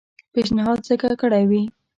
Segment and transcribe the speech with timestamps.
[0.33, 1.63] پېشنهاد ځکه کړی وي.